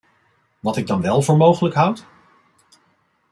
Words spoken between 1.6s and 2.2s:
houd?